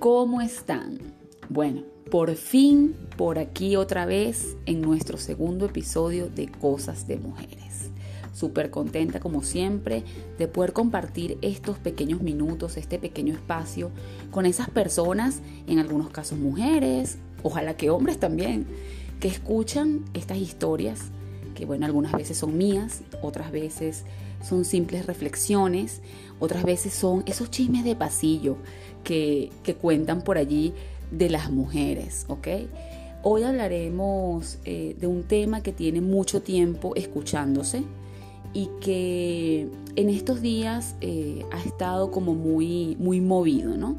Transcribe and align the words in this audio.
¿cómo 0.00 0.40
están? 0.40 0.98
Bueno, 1.50 1.82
por 2.10 2.34
fin, 2.34 2.96
por 3.18 3.38
aquí 3.38 3.76
otra 3.76 4.06
vez 4.06 4.56
en 4.64 4.80
nuestro 4.80 5.18
segundo 5.18 5.66
episodio 5.66 6.30
de 6.30 6.48
Cosas 6.48 7.06
de 7.06 7.18
Mujeres. 7.18 7.90
Súper 8.32 8.70
contenta 8.70 9.20
como 9.20 9.42
siempre 9.42 10.02
de 10.38 10.48
poder 10.48 10.72
compartir 10.72 11.36
estos 11.42 11.76
pequeños 11.78 12.22
minutos, 12.22 12.78
este 12.78 12.98
pequeño 12.98 13.34
espacio 13.34 13.90
con 14.30 14.46
esas 14.46 14.70
personas, 14.70 15.42
en 15.66 15.78
algunos 15.78 16.08
casos 16.08 16.38
mujeres, 16.38 17.18
ojalá 17.42 17.76
que 17.76 17.90
hombres 17.90 18.18
también, 18.18 18.66
que 19.20 19.28
escuchan 19.28 20.06
estas 20.14 20.38
historias, 20.38 21.10
que 21.60 21.66
bueno, 21.66 21.84
algunas 21.84 22.12
veces 22.12 22.38
son 22.38 22.56
mías, 22.56 23.02
otras 23.20 23.52
veces 23.52 24.04
son 24.42 24.64
simples 24.64 25.04
reflexiones, 25.04 26.00
otras 26.38 26.64
veces 26.64 26.94
son 26.94 27.22
esos 27.26 27.50
chismes 27.50 27.84
de 27.84 27.94
pasillo 27.94 28.56
que, 29.04 29.50
cuentan 29.78 30.22
por 30.22 30.38
allí 30.38 30.72
de 31.10 31.28
las 31.28 31.50
mujeres, 31.50 32.24
¿ok? 32.28 32.48
Hoy 33.22 33.42
hablaremos 33.42 34.56
eh, 34.64 34.96
de 34.98 35.06
un 35.06 35.24
tema 35.24 35.62
que 35.62 35.72
tiene 35.72 36.00
mucho 36.00 36.40
tiempo 36.40 36.94
escuchándose 36.96 37.82
y 38.54 38.70
que 38.80 39.68
en 39.96 40.08
estos 40.08 40.40
días 40.40 40.94
eh, 41.02 41.44
ha 41.52 41.62
estado 41.62 42.10
como 42.10 42.34
muy, 42.34 42.96
muy 42.98 43.20
movido, 43.20 43.76
¿no? 43.76 43.96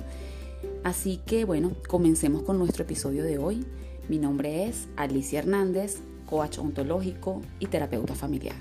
Así 0.84 1.20
que 1.28 1.46
bueno, 1.46 1.74
comencemos 1.88 2.42
con 2.42 2.58
nuestro 2.58 2.84
episodio 2.86 3.24
de 3.24 3.38
hoy. 3.38 3.64
Mi 4.10 4.18
nombre 4.18 4.66
es 4.66 4.88
Alicia 4.98 5.40
Hernández, 5.40 6.00
coach 6.32 6.60
ontológico 6.60 7.42
y 7.60 7.66
terapeuta 7.66 8.16
familiar. 8.16 8.56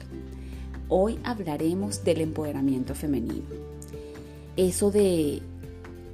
Hoy 0.88 1.20
hablaremos 1.22 2.02
del 2.02 2.20
empoderamiento 2.20 2.96
femenino. 2.96 3.46
Eso 4.56 4.90
de 4.90 5.40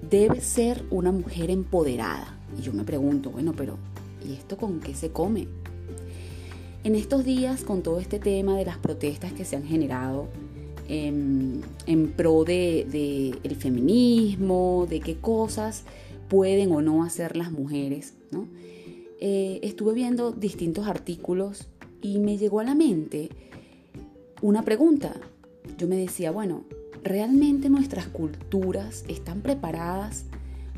debe 0.08 0.42
ser 0.42 0.84
una 0.90 1.12
mujer 1.12 1.50
empoderada. 1.50 2.36
Y 2.58 2.62
yo 2.62 2.74
me 2.74 2.84
pregunto, 2.84 3.30
bueno, 3.30 3.54
pero 3.56 3.78
¿y 4.28 4.34
esto 4.34 4.58
con 4.58 4.80
qué 4.80 4.94
se 4.94 5.10
come? 5.12 5.48
En 6.84 6.94
estos 6.94 7.24
días, 7.24 7.64
con 7.64 7.82
todo 7.82 8.00
este 8.00 8.18
tema 8.18 8.58
de 8.58 8.66
las 8.66 8.76
protestas 8.76 9.32
que 9.32 9.46
se 9.46 9.56
han 9.56 9.64
generado 9.64 10.28
en, 10.88 11.62
pro 12.16 12.44
del 12.44 12.90
de, 12.90 13.56
feminismo, 13.58 14.86
de 14.88 15.00
qué 15.00 15.16
cosas 15.16 15.84
pueden 16.28 16.70
o 16.70 16.82
no 16.82 17.02
hacer 17.02 17.34
las 17.34 17.50
mujeres, 17.50 18.12
¿no? 18.30 18.46
Eh, 19.20 19.60
estuve 19.62 19.94
viendo 19.94 20.32
distintos 20.32 20.86
artículos 20.86 21.68
y 22.02 22.18
me 22.18 22.36
llegó 22.36 22.60
a 22.60 22.64
la 22.64 22.74
mente 22.74 23.30
una 24.42 24.62
pregunta. 24.62 25.14
Yo 25.78 25.88
me 25.88 25.96
decía, 25.96 26.30
bueno, 26.30 26.64
¿realmente 27.02 27.70
nuestras 27.70 28.06
culturas 28.08 29.04
están 29.08 29.40
preparadas 29.40 30.24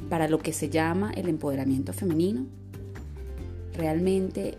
para 0.08 0.28
lo 0.28 0.38
que 0.38 0.52
se 0.52 0.68
llama 0.68 1.12
el 1.12 1.28
empoderamiento 1.28 1.92
femenino? 1.92 2.46
¿Realmente 3.74 4.58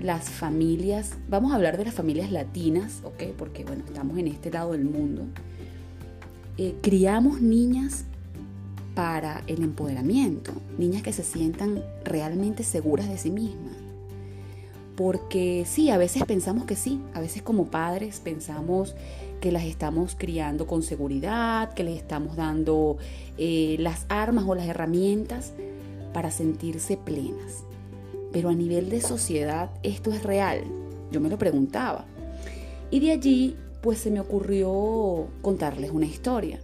las 0.00 0.30
familias, 0.30 1.16
vamos 1.28 1.52
a 1.52 1.56
hablar 1.56 1.76
de 1.76 1.84
las 1.84 1.94
familias 1.94 2.32
latinas, 2.32 3.00
¿ok? 3.04 3.34
Porque 3.36 3.64
bueno, 3.64 3.84
estamos 3.86 4.18
en 4.18 4.28
este 4.28 4.50
lado 4.50 4.72
del 4.72 4.84
mundo. 4.84 5.24
Eh, 6.56 6.74
criamos 6.82 7.40
niñas 7.40 8.06
para 8.94 9.42
el 9.46 9.62
empoderamiento, 9.62 10.52
niñas 10.78 11.02
que 11.02 11.12
se 11.12 11.24
sientan 11.24 11.82
realmente 12.04 12.62
seguras 12.62 13.08
de 13.08 13.18
sí 13.18 13.30
mismas. 13.30 13.74
Porque 14.96 15.64
sí, 15.66 15.90
a 15.90 15.98
veces 15.98 16.24
pensamos 16.24 16.64
que 16.64 16.76
sí, 16.76 17.00
a 17.14 17.20
veces 17.20 17.42
como 17.42 17.66
padres 17.66 18.20
pensamos 18.20 18.94
que 19.40 19.50
las 19.50 19.64
estamos 19.64 20.14
criando 20.16 20.66
con 20.66 20.82
seguridad, 20.82 21.74
que 21.74 21.82
les 21.82 21.96
estamos 21.96 22.36
dando 22.36 22.96
eh, 23.36 23.76
las 23.80 24.06
armas 24.08 24.44
o 24.46 24.54
las 24.54 24.66
herramientas 24.66 25.52
para 26.12 26.30
sentirse 26.30 26.96
plenas. 26.96 27.64
Pero 28.32 28.48
a 28.48 28.54
nivel 28.54 28.88
de 28.88 29.00
sociedad 29.00 29.70
esto 29.82 30.12
es 30.12 30.22
real. 30.22 30.62
Yo 31.10 31.20
me 31.20 31.28
lo 31.28 31.38
preguntaba. 31.38 32.04
Y 32.90 33.00
de 33.00 33.10
allí 33.10 33.56
pues 33.82 33.98
se 33.98 34.10
me 34.10 34.20
ocurrió 34.20 35.26
contarles 35.42 35.90
una 35.90 36.06
historia. 36.06 36.60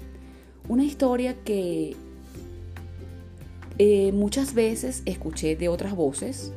Una 0.68 0.84
historia 0.84 1.34
que 1.44 1.96
eh, 3.82 4.12
muchas 4.12 4.54
veces 4.54 5.02
escuché 5.06 5.56
de 5.56 5.68
otras 5.68 5.96
voces. 5.96 6.52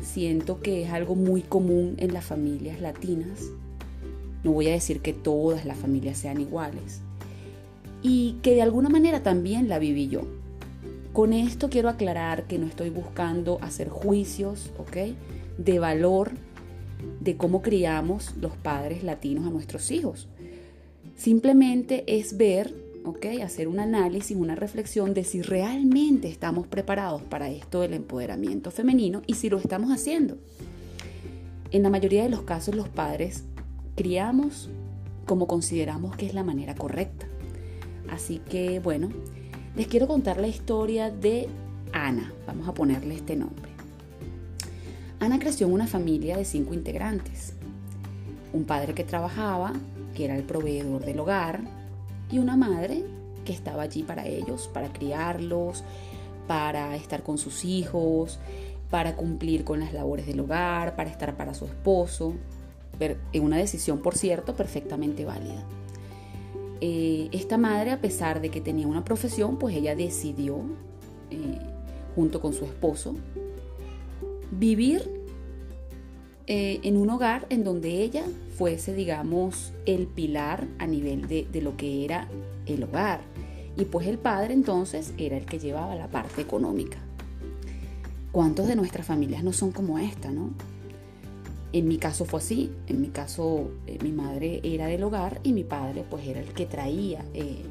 Siento 0.00 0.60
que 0.60 0.82
es 0.82 0.90
algo 0.90 1.14
muy 1.14 1.42
común 1.42 1.94
en 1.98 2.12
las 2.12 2.24
familias 2.24 2.80
latinas 2.80 3.50
no 4.42 4.52
voy 4.52 4.68
a 4.68 4.72
decir 4.72 5.00
que 5.00 5.12
todas 5.12 5.64
las 5.64 5.78
familias 5.78 6.18
sean 6.18 6.40
iguales. 6.40 7.00
Y 8.02 8.36
que 8.42 8.54
de 8.54 8.62
alguna 8.62 8.88
manera 8.88 9.22
también 9.22 9.68
la 9.68 9.78
viví 9.78 10.08
yo. 10.08 10.22
Con 11.12 11.32
esto 11.32 11.70
quiero 11.70 11.88
aclarar 11.88 12.44
que 12.44 12.58
no 12.58 12.66
estoy 12.66 12.90
buscando 12.90 13.58
hacer 13.60 13.88
juicios, 13.88 14.70
¿ok? 14.78 15.14
De 15.58 15.78
valor 15.78 16.32
de 17.20 17.36
cómo 17.36 17.62
criamos 17.62 18.34
los 18.40 18.56
padres 18.56 19.04
latinos 19.04 19.46
a 19.46 19.50
nuestros 19.50 19.90
hijos. 19.90 20.28
Simplemente 21.14 22.04
es 22.06 22.36
ver, 22.36 22.74
Hacer 23.42 23.68
un 23.68 23.80
análisis, 23.80 24.36
una 24.36 24.54
reflexión 24.54 25.14
de 25.14 25.24
si 25.24 25.42
realmente 25.42 26.28
estamos 26.28 26.66
preparados 26.66 27.22
para 27.22 27.50
esto 27.50 27.80
del 27.80 27.94
empoderamiento 27.94 28.70
femenino 28.70 29.22
y 29.26 29.34
si 29.34 29.50
lo 29.50 29.58
estamos 29.58 29.90
haciendo. 29.90 30.38
En 31.70 31.82
la 31.82 31.90
mayoría 31.90 32.22
de 32.22 32.28
los 32.28 32.42
casos 32.42 32.74
los 32.74 32.88
padres 32.88 33.44
criamos 33.96 34.70
como 35.26 35.46
consideramos 35.46 36.16
que 36.16 36.26
es 36.26 36.34
la 36.34 36.44
manera 36.44 36.74
correcta. 36.74 37.26
Así 38.10 38.38
que 38.38 38.80
bueno, 38.80 39.08
les 39.76 39.86
quiero 39.86 40.06
contar 40.06 40.38
la 40.38 40.48
historia 40.48 41.10
de 41.10 41.48
Ana. 41.92 42.32
Vamos 42.46 42.68
a 42.68 42.74
ponerle 42.74 43.14
este 43.14 43.36
nombre. 43.36 43.72
Ana 45.20 45.38
creció 45.38 45.66
en 45.66 45.74
una 45.74 45.86
familia 45.86 46.36
de 46.36 46.44
cinco 46.44 46.74
integrantes. 46.74 47.54
Un 48.52 48.64
padre 48.64 48.94
que 48.94 49.04
trabajaba, 49.04 49.72
que 50.14 50.24
era 50.24 50.36
el 50.36 50.44
proveedor 50.44 51.04
del 51.04 51.20
hogar, 51.20 51.81
y 52.32 52.38
una 52.38 52.56
madre 52.56 53.04
que 53.44 53.52
estaba 53.52 53.82
allí 53.82 54.02
para 54.02 54.26
ellos, 54.26 54.68
para 54.72 54.92
criarlos, 54.92 55.84
para 56.48 56.96
estar 56.96 57.22
con 57.22 57.38
sus 57.38 57.64
hijos, 57.64 58.38
para 58.90 59.16
cumplir 59.16 59.64
con 59.64 59.80
las 59.80 59.92
labores 59.92 60.26
del 60.26 60.40
hogar, 60.40 60.96
para 60.96 61.10
estar 61.10 61.36
para 61.36 61.54
su 61.54 61.66
esposo, 61.66 62.34
en 63.32 63.42
una 63.42 63.56
decisión, 63.56 63.98
por 64.00 64.16
cierto, 64.16 64.54
perfectamente 64.54 65.24
válida. 65.24 65.64
Eh, 66.80 67.28
esta 67.32 67.58
madre, 67.58 67.90
a 67.90 68.00
pesar 68.00 68.40
de 68.40 68.50
que 68.50 68.60
tenía 68.60 68.86
una 68.86 69.04
profesión, 69.04 69.58
pues 69.58 69.74
ella 69.76 69.94
decidió, 69.94 70.58
eh, 71.30 71.58
junto 72.14 72.40
con 72.40 72.52
su 72.52 72.64
esposo, 72.64 73.14
vivir 74.50 75.21
eh, 76.46 76.80
en 76.82 76.96
un 76.96 77.10
hogar 77.10 77.46
en 77.50 77.64
donde 77.64 78.02
ella 78.02 78.24
fuese, 78.56 78.94
digamos, 78.94 79.72
el 79.86 80.06
pilar 80.06 80.66
a 80.78 80.86
nivel 80.86 81.28
de, 81.28 81.46
de 81.50 81.62
lo 81.62 81.76
que 81.76 82.04
era 82.04 82.28
el 82.66 82.82
hogar. 82.82 83.20
Y 83.76 83.84
pues 83.84 84.06
el 84.06 84.18
padre 84.18 84.52
entonces 84.52 85.14
era 85.18 85.36
el 85.36 85.46
que 85.46 85.58
llevaba 85.58 85.94
la 85.94 86.08
parte 86.08 86.42
económica. 86.42 86.98
¿Cuántos 88.32 88.66
de 88.66 88.76
nuestras 88.76 89.06
familias 89.06 89.44
no 89.44 89.52
son 89.52 89.72
como 89.72 89.98
esta, 89.98 90.30
no? 90.30 90.50
En 91.72 91.88
mi 91.88 91.96
caso 91.96 92.26
fue 92.26 92.40
así, 92.40 92.70
en 92.86 93.00
mi 93.00 93.08
caso 93.08 93.70
eh, 93.86 93.98
mi 94.02 94.12
madre 94.12 94.60
era 94.62 94.86
del 94.86 95.02
hogar 95.04 95.40
y 95.42 95.52
mi 95.52 95.64
padre 95.64 96.04
pues 96.08 96.26
era 96.26 96.40
el 96.40 96.52
que 96.52 96.66
traía, 96.66 97.24
eh, 97.32 97.62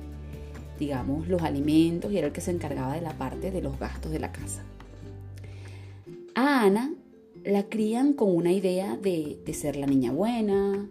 digamos, 0.80 1.28
los 1.28 1.44
alimentos 1.44 2.12
y 2.12 2.18
era 2.18 2.28
el 2.28 2.34
que 2.34 2.42
se 2.42 2.50
encargaba 2.50 2.96
de 2.96 3.02
la 3.02 3.14
parte 3.14 3.52
de 3.52 3.62
los 3.62 3.78
gastos 3.78 4.12
de 4.12 4.20
la 4.20 4.32
casa. 4.32 4.64
A 6.34 6.64
Ana 6.64 6.92
la 7.44 7.64
crían 7.64 8.14
con 8.14 8.36
una 8.36 8.52
idea 8.52 8.98
de, 8.98 9.40
ser 9.54 9.76
la 9.76 9.88
niña 9.88 10.12
buena, 10.12 10.90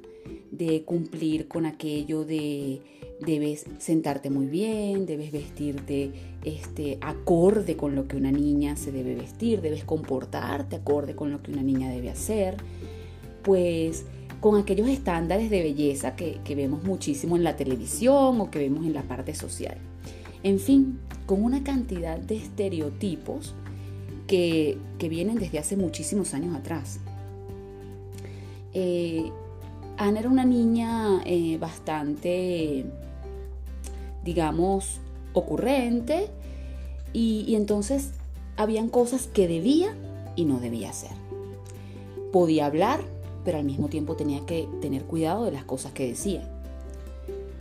de 0.50 0.82
cumplir 0.82 1.48
con 1.48 1.66
aquello 1.66 2.24
de 2.24 2.80
debes 3.20 3.66
sentarte 3.78 4.30
muy 4.30 4.46
bien, 4.46 5.04
debes 5.04 5.30
vestirte 5.30 6.10
este, 6.42 6.96
acorde 7.02 7.76
con 7.76 7.94
lo 7.94 8.08
que 8.08 8.16
una 8.16 8.32
niña 8.32 8.76
se 8.76 8.92
debe 8.92 9.14
vestir, 9.14 9.60
debes 9.60 9.84
comportarte 9.84 10.76
acorde 10.76 11.14
con 11.14 11.30
lo 11.30 11.42
que 11.42 11.52
una 11.52 11.62
niña 11.62 11.90
debe 11.90 12.08
hacer 12.08 12.56
pues 13.42 14.04
con 14.40 14.58
aquellos 14.58 14.88
estándares 14.88 15.50
de 15.50 15.62
belleza 15.62 16.16
que, 16.16 16.40
vemos 16.54 16.82
muchísimo 16.82 17.36
en 17.36 17.44
la 17.44 17.56
televisión 17.56 18.40
o 18.40 18.50
que 18.50 18.58
vemos 18.58 18.86
en 18.86 18.94
la 18.94 19.02
parte 19.02 19.34
social. 19.34 19.76
En 20.42 20.58
fin, 20.58 20.98
con 21.26 21.44
una 21.44 21.62
cantidad 21.62 22.18
de 22.18 22.36
estereotipos 22.36 23.54
que, 24.30 24.78
vienen 25.08 25.38
desde 25.38 25.58
hace 25.58 25.76
muchísimos 25.76 26.34
años 26.34 26.54
atrás. 26.54 27.00
Eh, 28.72 29.32
Ana 29.96 30.20
era 30.20 30.28
una 30.28 30.44
niña 30.44 31.20
eh, 31.26 31.58
bastante, 31.58 32.84
digamos, 34.24 35.00
ocurrente 35.32 36.28
y, 37.12 37.44
y 37.48 37.56
entonces 37.56 38.12
habían 38.56 38.88
cosas 38.88 39.26
que 39.26 39.48
debía 39.48 39.96
y 40.36 40.44
no 40.44 40.60
debía 40.60 40.90
hacer. 40.90 41.10
Podía 42.32 42.66
hablar, 42.66 43.00
pero 43.44 43.58
al 43.58 43.64
mismo 43.64 43.88
tiempo 43.88 44.14
tenía 44.14 44.46
que 44.46 44.68
tener 44.80 45.02
cuidado 45.02 45.44
de 45.44 45.50
las 45.50 45.64
cosas 45.64 45.90
que 45.90 46.06
decía. 46.06 46.48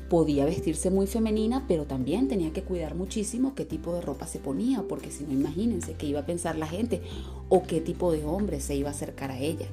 Podía 0.10 0.46
vestirse 0.46 0.90
muy 0.90 1.08
femenina, 1.08 1.66
pero 1.68 1.86
también 1.86 2.28
tenía 2.28 2.52
que 2.52 2.64
cuidar 2.64 2.96
muchísimo 2.96 3.54
qué 3.56 3.64
tipo 3.64 3.94
de 3.94 4.02
ropa 4.02 4.28
se 4.28 4.40
ponía, 4.40 4.84
porque 4.88 5.12
si 5.12 5.24
no, 5.24 5.34
imagínense 5.34 5.94
qué 5.94 6.08
iba 6.08 6.22
a 6.22 6.26
pensar 6.26 6.58
la 6.58 6.68
gente 6.68 7.02
o 7.48 7.64
qué 7.64 7.80
tipo 7.80 8.12
de 8.12 8.26
hombre 8.26 8.60
se 8.60 8.76
iba 8.76 8.90
a 8.90 8.94
acercar 8.94 9.32
a 9.32 9.40
ella. 9.40 9.68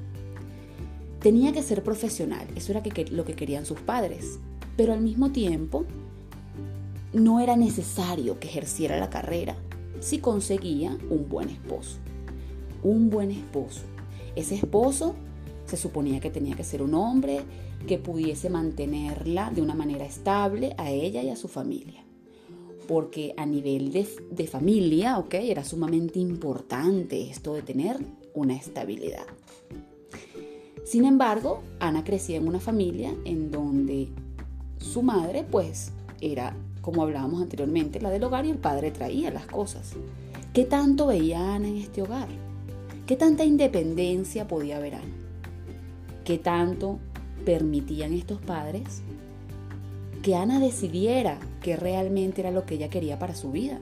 Tenía 1.20 1.52
que 1.52 1.62
ser 1.62 1.82
profesional, 1.82 2.46
eso 2.54 2.72
era 2.72 2.82
lo 3.10 3.24
que 3.24 3.34
querían 3.34 3.66
sus 3.66 3.80
padres, 3.80 4.38
pero 4.76 4.92
al 4.92 5.00
mismo 5.00 5.32
tiempo 5.32 5.84
no 7.12 7.40
era 7.40 7.56
necesario 7.56 8.38
que 8.38 8.48
ejerciera 8.48 9.00
la 9.00 9.10
carrera 9.10 9.56
si 10.00 10.18
conseguía 10.18 10.96
un 11.08 11.28
buen 11.28 11.48
esposo. 11.48 11.96
Un 12.82 13.08
buen 13.08 13.30
esposo. 13.30 13.80
Ese 14.36 14.54
esposo 14.54 15.14
se 15.66 15.76
suponía 15.76 16.20
que 16.20 16.30
tenía 16.30 16.56
que 16.56 16.64
ser 16.64 16.82
un 16.82 16.94
hombre 16.94 17.40
que 17.86 17.98
pudiese 17.98 18.50
mantenerla 18.50 19.50
de 19.50 19.62
una 19.62 19.74
manera 19.74 20.04
estable 20.04 20.74
a 20.78 20.90
ella 20.90 21.22
y 21.22 21.30
a 21.30 21.36
su 21.36 21.48
familia. 21.48 22.04
Porque 22.88 23.34
a 23.36 23.46
nivel 23.46 23.92
de, 23.92 24.46
familia, 24.46 25.18
¿ok? 25.18 25.34
Era 25.34 25.64
sumamente 25.64 26.20
importante 26.20 27.28
esto 27.30 27.54
de 27.54 27.62
tener 27.62 27.98
una 28.32 28.54
estabilidad. 28.54 29.26
Sin 30.84 31.04
embargo, 31.04 31.62
Ana 31.80 32.04
crecía 32.04 32.36
en 32.36 32.46
una 32.46 32.60
familia 32.60 33.12
en 33.24 33.50
donde 33.50 34.08
su 34.78 35.02
madre, 35.02 35.44
pues, 35.50 35.90
era, 36.20 36.56
como 36.80 37.02
hablábamos 37.02 37.42
anteriormente, 37.42 38.00
la 38.00 38.10
del 38.10 38.22
hogar 38.22 38.46
y 38.46 38.50
el 38.50 38.58
padre 38.58 38.92
traía 38.92 39.32
las 39.32 39.46
cosas. 39.46 39.94
¿Qué 40.52 40.64
tanto 40.64 41.08
veía 41.08 41.56
Ana 41.56 41.68
en 41.68 41.78
este 41.78 42.02
hogar? 42.02 42.28
¿Qué 43.04 43.16
tanta 43.16 43.44
independencia 43.44 44.46
podía 44.46 44.76
haber 44.76 44.94
Ana? 44.94 45.25
¿Qué 46.26 46.38
tanto 46.38 46.98
permitían 47.44 48.12
estos 48.12 48.40
padres 48.40 49.02
que 50.22 50.34
Ana 50.34 50.58
decidiera 50.58 51.38
qué 51.62 51.76
realmente 51.76 52.40
era 52.40 52.50
lo 52.50 52.66
que 52.66 52.74
ella 52.74 52.90
quería 52.90 53.16
para 53.16 53.36
su 53.36 53.52
vida. 53.52 53.78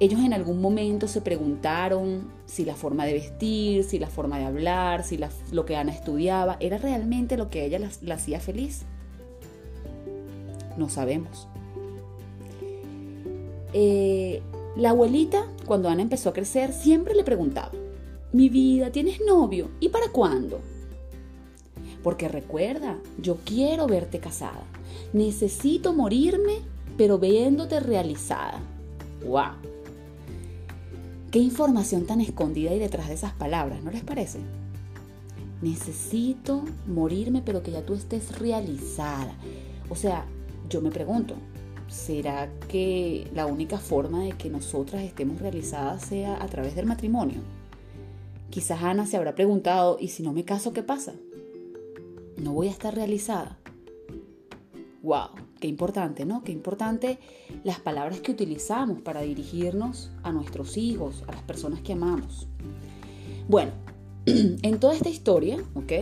Ellos 0.00 0.18
en 0.18 0.32
algún 0.32 0.60
momento 0.60 1.06
se 1.06 1.20
preguntaron 1.20 2.32
si 2.46 2.64
la 2.64 2.74
forma 2.74 3.06
de 3.06 3.12
vestir, 3.12 3.84
si 3.84 4.00
la 4.00 4.08
forma 4.08 4.40
de 4.40 4.44
hablar, 4.44 5.04
si 5.04 5.20
lo 5.52 5.64
que 5.64 5.76
Ana 5.76 5.92
estudiaba 5.92 6.56
era 6.58 6.78
realmente 6.78 7.36
lo 7.36 7.48
que 7.48 7.60
a 7.60 7.64
ella 7.64 7.78
la, 8.02 8.14
hacía 8.16 8.40
feliz. 8.40 8.82
No 10.76 10.88
sabemos. 10.88 11.46
Eh, 13.72 14.42
la 14.74 14.90
abuelita, 14.90 15.46
cuando 15.64 15.88
Ana 15.88 16.02
empezó 16.02 16.30
a 16.30 16.32
crecer, 16.32 16.72
siempre 16.72 17.14
le 17.14 17.22
preguntaba, 17.22 17.70
mi 18.32 18.48
vida, 18.48 18.90
¿tienes 18.90 19.20
novio? 19.26 19.70
¿Y 19.80 19.88
para 19.88 20.08
cuándo? 20.08 20.60
Porque 22.02 22.28
recuerda, 22.28 22.98
yo 23.18 23.36
quiero 23.44 23.86
verte 23.86 24.18
casada. 24.18 24.64
Necesito 25.12 25.92
morirme, 25.92 26.60
pero 26.96 27.18
viéndote 27.18 27.80
realizada. 27.80 28.60
¡Wow! 29.24 29.52
Qué 31.30 31.38
información 31.38 32.06
tan 32.06 32.20
escondida 32.20 32.70
hay 32.70 32.78
detrás 32.78 33.08
de 33.08 33.14
esas 33.14 33.32
palabras, 33.32 33.82
¿no 33.82 33.90
les 33.90 34.02
parece? 34.02 34.38
Necesito 35.62 36.64
morirme, 36.86 37.42
pero 37.44 37.62
que 37.62 37.72
ya 37.72 37.84
tú 37.84 37.94
estés 37.94 38.38
realizada. 38.38 39.34
O 39.88 39.96
sea, 39.96 40.24
yo 40.68 40.80
me 40.80 40.90
pregunto, 40.90 41.34
¿será 41.88 42.50
que 42.68 43.28
la 43.34 43.46
única 43.46 43.78
forma 43.78 44.24
de 44.24 44.32
que 44.32 44.50
nosotras 44.50 45.02
estemos 45.02 45.40
realizadas 45.40 46.02
sea 46.02 46.42
a 46.42 46.46
través 46.46 46.74
del 46.74 46.86
matrimonio? 46.86 47.40
Quizás 48.50 48.82
Ana 48.82 49.06
se 49.06 49.16
habrá 49.16 49.34
preguntado, 49.34 49.98
¿y 50.00 50.08
si 50.08 50.22
no 50.22 50.32
me 50.32 50.44
caso, 50.44 50.72
qué 50.72 50.82
pasa? 50.82 51.14
no 52.36 52.52
voy 52.52 52.68
a 52.68 52.70
estar 52.70 52.94
realizada. 52.94 53.58
¡Wow! 55.02 55.30
Qué 55.60 55.68
importante, 55.68 56.24
¿no? 56.24 56.42
Qué 56.42 56.52
importante 56.52 57.18
las 57.64 57.80
palabras 57.80 58.20
que 58.20 58.32
utilizamos 58.32 59.00
para 59.00 59.22
dirigirnos 59.22 60.10
a 60.22 60.32
nuestros 60.32 60.76
hijos, 60.76 61.22
a 61.28 61.32
las 61.32 61.42
personas 61.42 61.80
que 61.80 61.92
amamos. 61.92 62.46
Bueno, 63.48 63.72
en 64.26 64.80
toda 64.80 64.94
esta 64.94 65.08
historia, 65.08 65.58
¿ok? 65.74 65.92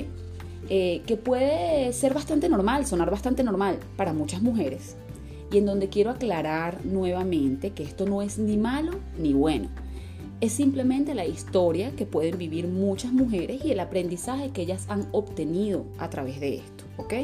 Eh, 0.71 1.03
que 1.07 1.17
puede 1.17 1.93
ser 1.93 2.15
bastante 2.15 2.49
normal, 2.49 2.87
sonar 2.87 3.11
bastante 3.11 3.45
normal 3.45 3.79
para 3.97 4.15
muchas 4.15 4.43
mujeres, 4.43 4.97
y 5.53 5.59
en 5.59 5.67
donde 5.67 5.91
quiero 5.91 6.11
aclarar 6.11 6.85
nuevamente 6.87 7.71
que 7.73 7.83
esto 7.83 8.07
no 8.07 8.23
es 8.23 8.39
ni 8.39 8.57
malo 8.57 8.93
ni 9.19 9.35
bueno 9.35 9.69
es 10.45 10.53
simplemente 10.53 11.15
la 11.15 11.25
historia 11.25 11.93
que 11.97 12.05
pueden 12.05 12.37
vivir 12.37 12.69
muchas 12.69 13.13
mujeres 13.13 13.65
y 13.65 13.71
el 13.71 13.81
aprendizaje 13.81 14.51
que 14.51 14.63
ellas 14.63 14.85
han 14.89 15.09
obtenido 15.13 15.87
a 15.99 16.11
través 16.11 16.39
de 16.39 16.57
esto, 16.57 16.85
¿ok? 16.99 17.15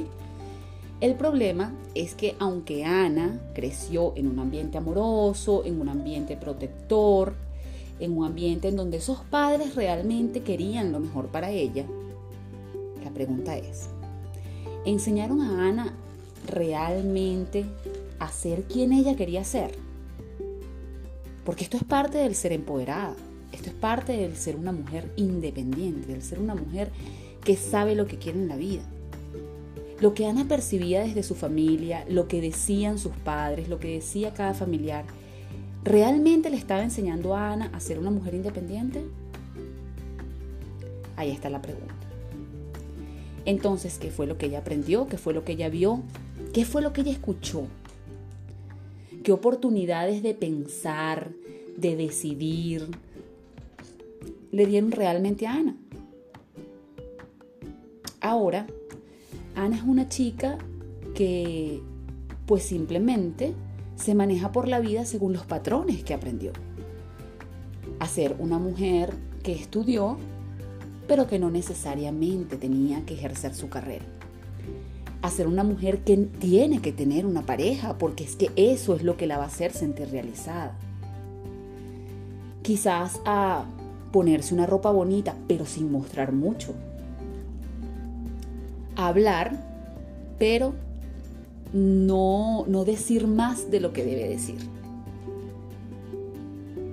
El 1.02 1.14
problema 1.16 1.74
es 1.94 2.14
que 2.14 2.34
aunque 2.38 2.84
Ana 2.84 3.38
creció 3.54 4.14
en 4.16 4.26
un 4.26 4.38
ambiente 4.38 4.78
amoroso, 4.78 5.64
en 5.66 5.80
un 5.82 5.90
ambiente 5.90 6.36
protector, 6.36 7.34
en 7.98 8.16
un 8.16 8.24
ambiente 8.24 8.68
en 8.68 8.76
donde 8.76 8.96
esos 8.96 9.18
padres 9.18 9.74
realmente 9.74 10.40
querían 10.40 10.90
lo 10.90 11.00
mejor 11.00 11.26
para 11.26 11.50
ella, 11.50 11.84
la 13.04 13.10
pregunta 13.10 13.56
es, 13.58 13.90
¿enseñaron 14.86 15.42
a 15.42 15.68
Ana 15.68 15.94
realmente 16.46 17.66
a 18.18 18.30
ser 18.30 18.62
quien 18.64 18.92
ella 18.92 19.14
quería 19.14 19.44
ser? 19.44 19.89
Porque 21.44 21.64
esto 21.64 21.76
es 21.76 21.84
parte 21.84 22.18
del 22.18 22.34
ser 22.34 22.52
empoderada, 22.52 23.16
esto 23.52 23.70
es 23.70 23.74
parte 23.74 24.16
del 24.16 24.36
ser 24.36 24.56
una 24.56 24.72
mujer 24.72 25.10
independiente, 25.16 26.12
del 26.12 26.22
ser 26.22 26.38
una 26.38 26.54
mujer 26.54 26.90
que 27.44 27.56
sabe 27.56 27.94
lo 27.94 28.06
que 28.06 28.18
quiere 28.18 28.38
en 28.38 28.48
la 28.48 28.56
vida. 28.56 28.82
Lo 30.00 30.14
que 30.14 30.26
Ana 30.26 30.46
percibía 30.48 31.02
desde 31.02 31.22
su 31.22 31.34
familia, 31.34 32.04
lo 32.08 32.26
que 32.26 32.40
decían 32.40 32.98
sus 32.98 33.12
padres, 33.12 33.68
lo 33.68 33.78
que 33.78 33.92
decía 33.92 34.32
cada 34.32 34.54
familiar, 34.54 35.04
¿realmente 35.84 36.48
le 36.48 36.56
estaba 36.56 36.82
enseñando 36.82 37.34
a 37.34 37.52
Ana 37.52 37.70
a 37.74 37.80
ser 37.80 37.98
una 37.98 38.10
mujer 38.10 38.34
independiente? 38.34 39.04
Ahí 41.16 41.30
está 41.30 41.50
la 41.50 41.60
pregunta. 41.60 41.94
Entonces, 43.44 43.98
¿qué 43.98 44.10
fue 44.10 44.26
lo 44.26 44.38
que 44.38 44.46
ella 44.46 44.60
aprendió? 44.60 45.06
¿Qué 45.06 45.18
fue 45.18 45.34
lo 45.34 45.44
que 45.44 45.52
ella 45.52 45.68
vio? 45.68 46.02
¿Qué 46.54 46.64
fue 46.64 46.80
lo 46.80 46.92
que 46.92 47.02
ella 47.02 47.12
escuchó? 47.12 47.66
Qué 49.22 49.32
oportunidades 49.32 50.22
de 50.22 50.34
pensar, 50.34 51.32
de 51.76 51.96
decidir, 51.96 52.88
le 54.50 54.66
dieron 54.66 54.90
realmente 54.90 55.46
a 55.46 55.54
Ana. 55.54 55.76
Ahora, 58.20 58.66
Ana 59.54 59.76
es 59.76 59.82
una 59.82 60.08
chica 60.08 60.58
que 61.14 61.80
pues 62.46 62.62
simplemente 62.64 63.54
se 63.96 64.14
maneja 64.14 64.52
por 64.52 64.68
la 64.68 64.80
vida 64.80 65.04
según 65.04 65.32
los 65.32 65.44
patrones 65.44 66.02
que 66.02 66.14
aprendió. 66.14 66.52
A 67.98 68.08
ser 68.08 68.36
una 68.38 68.58
mujer 68.58 69.14
que 69.42 69.52
estudió, 69.52 70.16
pero 71.06 71.26
que 71.26 71.38
no 71.38 71.50
necesariamente 71.50 72.56
tenía 72.56 73.04
que 73.04 73.14
ejercer 73.14 73.54
su 73.54 73.68
carrera 73.68 74.04
a 75.22 75.30
ser 75.30 75.46
una 75.46 75.64
mujer 75.64 75.98
que 75.98 76.16
tiene 76.16 76.80
que 76.80 76.92
tener 76.92 77.26
una 77.26 77.42
pareja, 77.42 77.98
porque 77.98 78.24
es 78.24 78.36
que 78.36 78.50
eso 78.56 78.94
es 78.94 79.02
lo 79.02 79.16
que 79.16 79.26
la 79.26 79.36
va 79.36 79.44
a 79.44 79.48
hacer 79.48 79.72
sentir 79.72 80.08
realizada. 80.10 80.76
Quizás 82.62 83.20
a 83.24 83.64
ponerse 84.12 84.54
una 84.54 84.66
ropa 84.66 84.90
bonita, 84.90 85.34
pero 85.46 85.66
sin 85.66 85.92
mostrar 85.92 86.32
mucho. 86.32 86.74
A 88.96 89.08
hablar, 89.08 89.52
pero 90.38 90.74
no, 91.72 92.64
no 92.66 92.84
decir 92.84 93.26
más 93.26 93.70
de 93.70 93.80
lo 93.80 93.92
que 93.92 94.04
debe 94.04 94.28
decir. 94.28 94.58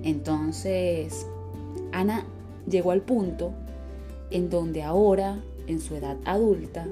Entonces, 0.03 1.25
Ana 1.91 2.25
llegó 2.69 2.91
al 2.91 3.01
punto 3.01 3.51
en 4.31 4.50
donde 4.50 4.84
ahora, 4.84 5.39
en 5.67 5.79
su 5.79 5.96
edad 5.96 6.17
adulta, 6.25 6.86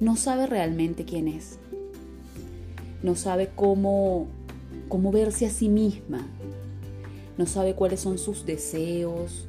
no 0.00 0.16
sabe 0.16 0.46
realmente 0.46 1.04
quién 1.04 1.28
es. 1.28 1.58
No 3.02 3.16
sabe 3.16 3.50
cómo, 3.54 4.28
cómo 4.88 5.10
verse 5.12 5.46
a 5.46 5.50
sí 5.50 5.68
misma. 5.68 6.26
No 7.36 7.46
sabe 7.46 7.74
cuáles 7.74 8.00
son 8.00 8.18
sus 8.18 8.44
deseos, 8.46 9.46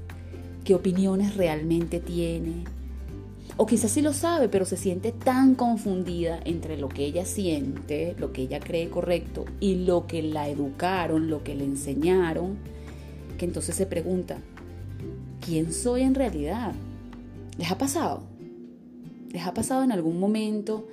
qué 0.63 0.75
opiniones 0.75 1.35
realmente 1.35 1.99
tiene. 1.99 2.63
O 3.57 3.65
quizás 3.65 3.91
sí 3.91 4.01
lo 4.01 4.13
sabe, 4.13 4.47
pero 4.47 4.65
se 4.65 4.77
siente 4.77 5.11
tan 5.11 5.55
confundida 5.55 6.39
entre 6.45 6.77
lo 6.77 6.87
que 6.87 7.03
ella 7.05 7.25
siente, 7.25 8.15
lo 8.17 8.31
que 8.31 8.43
ella 8.43 8.59
cree 8.59 8.89
correcto 8.89 9.45
y 9.59 9.83
lo 9.85 10.07
que 10.07 10.23
la 10.23 10.47
educaron, 10.47 11.29
lo 11.29 11.43
que 11.43 11.55
le 11.55 11.65
enseñaron, 11.65 12.57
que 13.37 13.45
entonces 13.45 13.75
se 13.75 13.85
pregunta, 13.85 14.37
¿quién 15.45 15.73
soy 15.73 16.03
en 16.03 16.15
realidad? 16.15 16.73
¿Les 17.57 17.69
ha 17.69 17.77
pasado? 17.77 18.28
¿Les 19.31 19.45
ha 19.45 19.53
pasado 19.53 19.83
en 19.83 19.91
algún 19.91 20.19
momento 20.19 20.87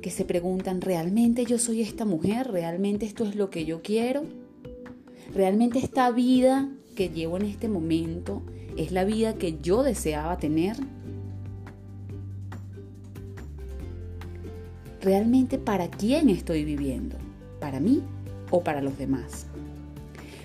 que 0.00 0.10
se 0.10 0.24
preguntan, 0.24 0.80
¿realmente 0.80 1.44
yo 1.44 1.58
soy 1.58 1.82
esta 1.82 2.04
mujer? 2.04 2.50
¿Realmente 2.50 3.06
esto 3.06 3.24
es 3.24 3.36
lo 3.36 3.50
que 3.50 3.64
yo 3.64 3.82
quiero? 3.82 4.24
¿Realmente 5.34 5.78
esta 5.78 6.10
vida 6.10 6.70
que 6.94 7.10
llevo 7.10 7.36
en 7.36 7.44
este 7.44 7.68
momento 7.68 8.42
es 8.76 8.92
la 8.92 9.04
vida 9.04 9.34
que 9.34 9.58
yo 9.58 9.82
deseaba 9.82 10.38
tener? 10.38 10.76
realmente 15.00 15.58
para 15.58 15.88
quién 15.88 16.28
estoy 16.28 16.64
viviendo, 16.64 17.16
para 17.60 17.80
mí 17.80 18.02
o 18.50 18.62
para 18.62 18.82
los 18.82 18.98
demás. 18.98 19.46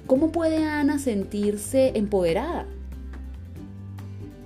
¿Cómo 0.07 0.31
puede 0.31 0.63
Ana 0.63 0.99
sentirse 0.99 1.91
empoderada? 1.95 2.65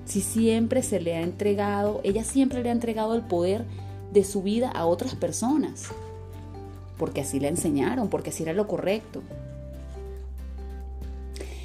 Si 0.08 0.22
siempre 0.22 0.84
se 0.84 1.02
le 1.02 1.18
ha 1.18 1.22
entregado, 1.22 2.00
ella 2.06 2.24
siempre 2.24 2.64
le 2.64 2.70
ha 2.70 2.72
entregado 2.72 3.14
el 3.14 3.24
poder 3.24 3.66
de 4.14 4.24
su 4.24 4.42
vida 4.42 4.72
a 4.72 4.86
otras 4.86 5.16
personas, 5.16 5.90
porque 6.98 7.20
así 7.20 7.42
le 7.42 7.50
enseñaron, 7.50 8.08
porque 8.08 8.30
así 8.30 8.44
era 8.44 8.54
lo 8.54 8.68
correcto. 8.68 9.22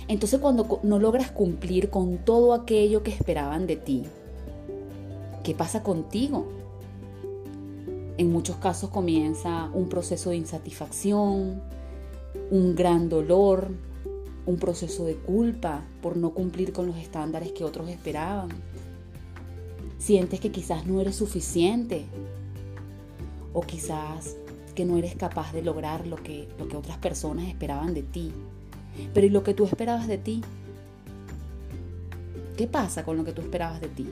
Entonces 0.09 0.41
cuando 0.41 0.81
no 0.83 0.99
logras 0.99 1.31
cumplir 1.31 1.89
con 1.89 2.19
todo 2.19 2.53
aquello 2.53 3.05
que 3.05 3.13
esperaban 3.13 3.69
de 3.69 3.77
ti, 3.77 4.03
¿qué 5.45 5.55
pasa 5.55 5.85
contigo? 5.85 6.49
En 8.19 8.33
muchos 8.33 8.57
casos 8.57 8.91
comienza 8.91 9.71
un 9.73 9.89
proceso 9.89 10.31
de 10.31 10.37
insatisfacción, 10.37 11.63
un 12.51 12.75
gran 12.75 13.09
dolor, 13.09 13.69
un 14.47 14.57
proceso 14.57 15.05
de 15.05 15.17
culpa 15.17 15.83
por 16.01 16.17
no 16.17 16.31
cumplir 16.31 16.73
con 16.73 16.87
los 16.87 16.97
estándares 16.97 17.53
que 17.53 17.65
otros 17.65 17.89
esperaban. 17.89 18.49
Sientes 19.99 20.41
que 20.41 20.51
quizás 20.51 20.87
no 20.87 21.01
eres 21.01 21.17
suficiente 21.17 22.05
o 23.53 23.61
quizás 23.61 24.37
que 24.75 24.85
no 24.85 24.97
eres 24.97 25.15
capaz 25.15 25.53
de 25.53 25.63
lograr 25.63 26.07
lo 26.07 26.17
que, 26.17 26.49
lo 26.59 26.67
que 26.67 26.77
otras 26.77 26.99
personas 26.99 27.47
esperaban 27.49 27.95
de 27.95 28.03
ti. 28.03 28.33
Pero 29.15 29.27
¿y 29.27 29.31
lo 29.31 29.45
que 29.45 29.55
tú 29.55 29.65
esperabas 29.65 30.09
de 30.09 30.19
ti? 30.19 30.43
¿Qué 32.57 32.67
pasa 32.67 33.05
con 33.05 33.17
lo 33.17 33.25
que 33.25 33.33
tú 33.33 33.43
esperabas 33.43 33.81
de 33.81 33.89
ti? 33.89 34.09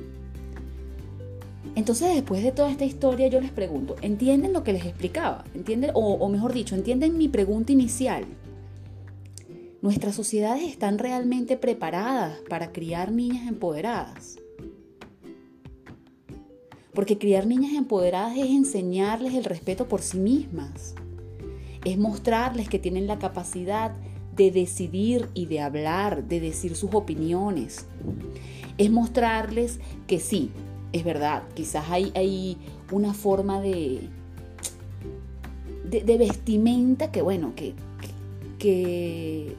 Entonces, 1.74 2.14
después 2.14 2.42
de 2.42 2.52
toda 2.52 2.70
esta 2.70 2.84
historia, 2.84 3.28
yo 3.28 3.40
les 3.40 3.50
pregunto, 3.50 3.96
¿entienden 4.02 4.52
lo 4.52 4.64
que 4.64 4.72
les 4.72 4.84
explicaba? 4.84 5.44
¿Entienden? 5.54 5.90
O, 5.94 6.14
o 6.14 6.28
mejor 6.28 6.52
dicho, 6.52 6.74
¿entienden 6.74 7.16
mi 7.18 7.28
pregunta 7.28 7.72
inicial? 7.72 8.24
¿Nuestras 9.82 10.14
sociedades 10.14 10.64
están 10.64 10.98
realmente 10.98 11.56
preparadas 11.56 12.38
para 12.50 12.70
criar 12.70 13.12
niñas 13.12 13.48
empoderadas? 13.48 14.38
Porque 16.92 17.16
criar 17.16 17.46
niñas 17.46 17.72
empoderadas 17.72 18.36
es 18.36 18.50
enseñarles 18.50 19.32
el 19.32 19.44
respeto 19.44 19.88
por 19.88 20.02
sí 20.02 20.18
mismas. 20.18 20.94
Es 21.86 21.96
mostrarles 21.96 22.68
que 22.68 22.78
tienen 22.78 23.06
la 23.06 23.18
capacidad 23.18 23.92
de 24.36 24.50
decidir 24.50 25.30
y 25.32 25.46
de 25.46 25.60
hablar, 25.60 26.24
de 26.24 26.40
decir 26.40 26.76
sus 26.76 26.92
opiniones. 26.92 27.86
Es 28.76 28.90
mostrarles 28.90 29.80
que 30.06 30.20
sí, 30.20 30.50
es 30.92 31.04
verdad, 31.04 31.44
quizás 31.54 31.88
hay, 31.88 32.12
hay 32.14 32.58
una 32.92 33.14
forma 33.14 33.62
de, 33.62 34.10
de, 35.88 36.18
vestimenta 36.18 37.10
que, 37.10 37.22
bueno, 37.22 37.54
que, 37.54 37.74
que 38.58 39.56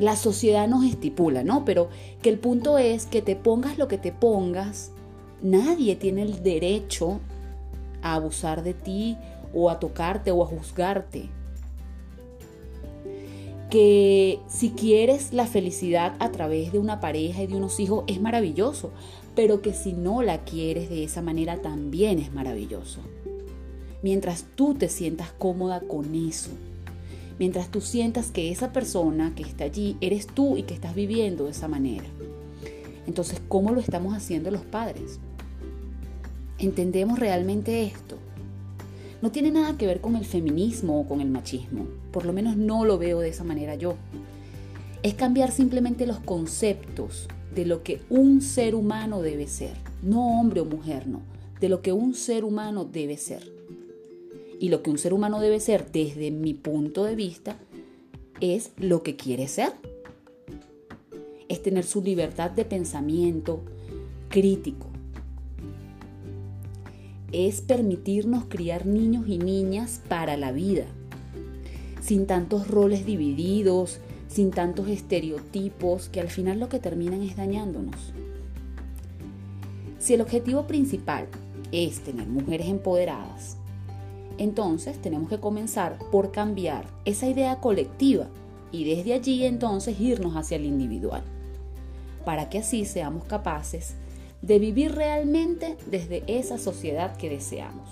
la 0.00 0.16
sociedad 0.16 0.66
nos 0.66 0.84
estipula, 0.84 1.44
¿no? 1.44 1.64
Pero 1.64 1.88
que 2.22 2.30
el 2.30 2.38
punto 2.38 2.78
es 2.78 3.06
que 3.06 3.22
te 3.22 3.36
pongas 3.36 3.78
lo 3.78 3.88
que 3.88 3.98
te 3.98 4.12
pongas, 4.12 4.92
nadie 5.42 5.96
tiene 5.96 6.22
el 6.22 6.42
derecho 6.42 7.20
a 8.02 8.14
abusar 8.14 8.62
de 8.62 8.74
ti 8.74 9.16
o 9.54 9.70
a 9.70 9.78
tocarte 9.78 10.30
o 10.30 10.42
a 10.42 10.46
juzgarte. 10.46 11.28
Que 13.68 14.40
si 14.48 14.70
quieres 14.70 15.32
la 15.32 15.46
felicidad 15.46 16.14
a 16.18 16.32
través 16.32 16.72
de 16.72 16.78
una 16.78 16.98
pareja 16.98 17.42
y 17.42 17.46
de 17.46 17.56
unos 17.56 17.78
hijos 17.78 18.04
es 18.08 18.20
maravilloso, 18.20 18.90
pero 19.36 19.62
que 19.62 19.72
si 19.72 19.92
no 19.92 20.22
la 20.22 20.44
quieres 20.44 20.90
de 20.90 21.04
esa 21.04 21.22
manera 21.22 21.62
también 21.62 22.18
es 22.18 22.32
maravilloso. 22.32 23.00
Mientras 24.02 24.46
tú 24.56 24.74
te 24.74 24.88
sientas 24.88 25.30
cómoda 25.38 25.80
con 25.80 26.14
eso, 26.14 26.50
mientras 27.40 27.70
tú 27.70 27.80
sientas 27.80 28.30
que 28.30 28.52
esa 28.52 28.70
persona 28.70 29.32
que 29.34 29.42
está 29.42 29.64
allí 29.64 29.96
eres 30.02 30.26
tú 30.26 30.58
y 30.58 30.62
que 30.62 30.74
estás 30.74 30.94
viviendo 30.94 31.46
de 31.46 31.52
esa 31.52 31.68
manera. 31.68 32.04
Entonces, 33.06 33.40
¿cómo 33.48 33.72
lo 33.72 33.80
estamos 33.80 34.14
haciendo 34.14 34.50
los 34.50 34.60
padres? 34.60 35.18
¿Entendemos 36.58 37.18
realmente 37.18 37.84
esto? 37.84 38.18
No 39.22 39.32
tiene 39.32 39.50
nada 39.50 39.78
que 39.78 39.86
ver 39.86 40.02
con 40.02 40.16
el 40.16 40.26
feminismo 40.26 41.00
o 41.00 41.08
con 41.08 41.22
el 41.22 41.30
machismo, 41.30 41.86
por 42.12 42.26
lo 42.26 42.34
menos 42.34 42.58
no 42.58 42.84
lo 42.84 42.98
veo 42.98 43.20
de 43.20 43.30
esa 43.30 43.42
manera 43.42 43.74
yo. 43.74 43.94
Es 45.02 45.14
cambiar 45.14 45.50
simplemente 45.50 46.06
los 46.06 46.20
conceptos 46.20 47.26
de 47.54 47.64
lo 47.64 47.82
que 47.82 48.02
un 48.10 48.42
ser 48.42 48.74
humano 48.74 49.22
debe 49.22 49.46
ser, 49.46 49.78
no 50.02 50.38
hombre 50.38 50.60
o 50.60 50.66
mujer, 50.66 51.08
no, 51.08 51.22
de 51.58 51.70
lo 51.70 51.80
que 51.80 51.92
un 51.92 52.12
ser 52.12 52.44
humano 52.44 52.84
debe 52.84 53.16
ser. 53.16 53.59
Y 54.60 54.68
lo 54.68 54.82
que 54.82 54.90
un 54.90 54.98
ser 54.98 55.14
humano 55.14 55.40
debe 55.40 55.58
ser, 55.58 55.90
desde 55.90 56.30
mi 56.30 56.52
punto 56.52 57.04
de 57.04 57.16
vista, 57.16 57.56
es 58.42 58.72
lo 58.76 59.02
que 59.02 59.16
quiere 59.16 59.48
ser. 59.48 59.72
Es 61.48 61.62
tener 61.62 61.84
su 61.84 62.02
libertad 62.02 62.50
de 62.50 62.66
pensamiento 62.66 63.62
crítico. 64.28 64.86
Es 67.32 67.62
permitirnos 67.62 68.44
criar 68.50 68.84
niños 68.84 69.28
y 69.28 69.38
niñas 69.38 70.02
para 70.08 70.36
la 70.36 70.52
vida, 70.52 70.84
sin 72.02 72.26
tantos 72.26 72.68
roles 72.68 73.06
divididos, 73.06 73.98
sin 74.28 74.50
tantos 74.50 74.88
estereotipos 74.88 76.10
que 76.10 76.20
al 76.20 76.28
final 76.28 76.60
lo 76.60 76.68
que 76.68 76.80
terminan 76.80 77.22
es 77.22 77.34
dañándonos. 77.34 78.12
Si 79.98 80.12
el 80.12 80.20
objetivo 80.20 80.66
principal 80.66 81.28
es 81.72 82.00
tener 82.00 82.26
mujeres 82.26 82.68
empoderadas, 82.68 83.56
entonces 84.40 84.96
tenemos 85.02 85.28
que 85.28 85.38
comenzar 85.38 85.98
por 86.10 86.32
cambiar 86.32 86.86
esa 87.04 87.28
idea 87.28 87.60
colectiva 87.60 88.26
y 88.72 88.84
desde 88.84 89.12
allí 89.12 89.44
entonces 89.44 90.00
irnos 90.00 90.34
hacia 90.34 90.56
el 90.56 90.64
individual, 90.64 91.22
para 92.24 92.48
que 92.48 92.58
así 92.58 92.86
seamos 92.86 93.24
capaces 93.24 93.96
de 94.40 94.58
vivir 94.58 94.94
realmente 94.94 95.76
desde 95.90 96.24
esa 96.26 96.56
sociedad 96.56 97.18
que 97.18 97.28
deseamos, 97.28 97.90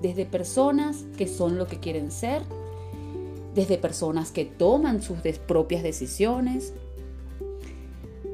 desde 0.00 0.24
personas 0.24 1.04
que 1.18 1.28
son 1.28 1.58
lo 1.58 1.66
que 1.66 1.80
quieren 1.80 2.10
ser, 2.10 2.44
desde 3.54 3.76
personas 3.76 4.30
que 4.30 4.46
toman 4.46 5.02
sus 5.02 5.18
propias 5.46 5.82
decisiones 5.82 6.72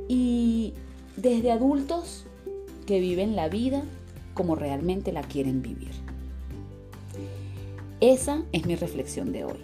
y 0.07 0.73
desde 1.17 1.51
adultos 1.51 2.27
que 2.87 3.01
viven 3.01 3.35
la 3.35 3.49
vida 3.49 3.83
como 4.35 4.55
realmente 4.55 5.11
la 5.11 5.23
quieren 5.23 5.63
vivir. 5.63 6.06
Esa 8.01 8.43
es 8.53 8.67
mi 8.67 8.77
reflexión 8.77 9.33
de 9.33 9.45
hoy. 9.47 9.57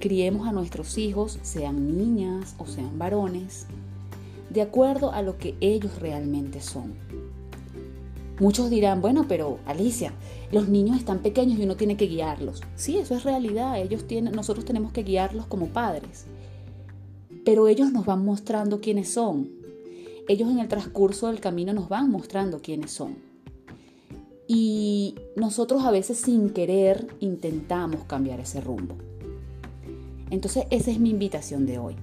Criemos 0.00 0.48
a 0.48 0.52
nuestros 0.52 0.96
hijos, 0.96 1.38
sean 1.42 1.98
niñas 1.98 2.54
o 2.56 2.64
sean 2.64 2.98
varones, 2.98 3.66
de 4.48 4.62
acuerdo 4.62 5.12
a 5.12 5.20
lo 5.20 5.36
que 5.36 5.56
ellos 5.60 6.00
realmente 6.00 6.62
son. 6.62 6.94
Muchos 8.40 8.70
dirán, 8.70 9.02
bueno, 9.02 9.26
pero 9.28 9.58
Alicia, 9.66 10.14
los 10.52 10.70
niños 10.70 10.96
están 10.96 11.18
pequeños 11.18 11.58
y 11.58 11.64
uno 11.64 11.76
tiene 11.76 11.98
que 11.98 12.06
guiarlos. 12.06 12.62
Sí, 12.76 12.96
eso 12.96 13.14
es 13.14 13.24
realidad, 13.24 13.78
ellos 13.78 14.06
nosotros 14.34 14.64
tenemos 14.64 14.90
que 14.92 15.02
guiarlos 15.02 15.46
como 15.46 15.66
padres. 15.66 16.24
Pero 17.44 17.68
ellos 17.68 17.92
nos 17.92 18.06
van 18.06 18.24
mostrando 18.24 18.80
quiénes 18.80 19.10
son. 19.10 19.50
Ellos 20.28 20.50
en 20.50 20.60
el 20.60 20.68
transcurso 20.68 21.26
del 21.26 21.40
camino 21.40 21.74
nos 21.74 21.90
van 21.90 22.10
mostrando 22.10 22.62
quiénes 22.62 22.90
son. 22.90 23.33
Y 24.46 25.14
nosotros 25.36 25.84
a 25.84 25.90
veces 25.90 26.18
sin 26.18 26.50
querer 26.50 27.06
intentamos 27.20 28.04
cambiar 28.04 28.40
ese 28.40 28.60
rumbo. 28.60 28.96
Entonces 30.30 30.66
esa 30.70 30.90
es 30.90 30.98
mi 30.98 31.10
invitación 31.10 31.66
de 31.66 31.78
hoy. 31.78 31.96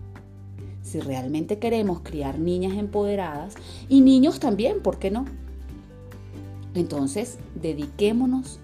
Si 0.81 0.99
realmente 0.99 1.59
queremos 1.59 1.99
criar 2.01 2.39
niñas 2.39 2.77
empoderadas 2.77 3.55
y 3.87 4.01
niños 4.01 4.39
también, 4.39 4.81
¿por 4.81 4.97
qué 4.97 5.11
no? 5.11 5.25
Entonces 6.73 7.37
dediquémonos 7.55 8.59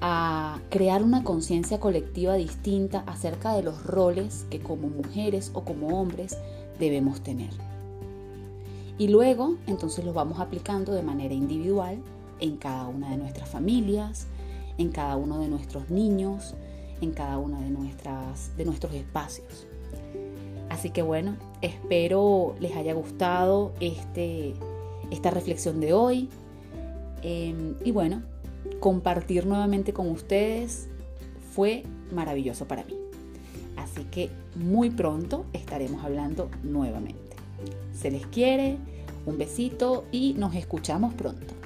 a 0.00 0.58
crear 0.68 1.04
una 1.04 1.22
conciencia 1.22 1.78
colectiva 1.78 2.34
distinta 2.34 3.04
acerca 3.06 3.54
de 3.54 3.62
los 3.62 3.84
roles 3.84 4.46
que 4.50 4.58
como 4.58 4.88
mujeres 4.88 5.52
o 5.54 5.62
como 5.62 6.00
hombres 6.00 6.36
debemos 6.80 7.20
tener. 7.20 7.50
Y 8.98 9.08
luego 9.08 9.56
entonces 9.68 10.04
los 10.04 10.14
vamos 10.14 10.40
aplicando 10.40 10.92
de 10.92 11.02
manera 11.02 11.34
individual 11.34 11.98
en 12.42 12.56
cada 12.56 12.88
una 12.88 13.08
de 13.10 13.16
nuestras 13.16 13.48
familias, 13.48 14.26
en 14.76 14.90
cada 14.90 15.16
uno 15.16 15.38
de 15.38 15.48
nuestros 15.48 15.88
niños, 15.90 16.54
en 17.00 17.12
cada 17.12 17.38
uno 17.38 17.60
de, 17.60 17.70
nuestras, 17.70 18.54
de 18.56 18.64
nuestros 18.64 18.92
espacios. 18.94 19.68
Así 20.68 20.90
que 20.90 21.02
bueno, 21.02 21.36
espero 21.60 22.56
les 22.58 22.74
haya 22.74 22.94
gustado 22.94 23.72
este, 23.78 24.54
esta 25.12 25.30
reflexión 25.30 25.80
de 25.80 25.92
hoy. 25.92 26.28
Em, 27.22 27.76
y 27.84 27.92
bueno, 27.92 28.22
compartir 28.80 29.46
nuevamente 29.46 29.92
con 29.92 30.10
ustedes 30.10 30.88
fue 31.54 31.84
maravilloso 32.12 32.66
para 32.66 32.82
mí. 32.84 32.96
Así 33.76 34.02
que 34.10 34.30
muy 34.56 34.90
pronto 34.90 35.44
estaremos 35.52 36.04
hablando 36.04 36.50
nuevamente. 36.64 37.36
Se 37.94 38.10
les 38.10 38.26
quiere, 38.26 38.78
un 39.26 39.38
besito 39.38 40.04
y 40.10 40.34
nos 40.34 40.56
escuchamos 40.56 41.14
pronto. 41.14 41.61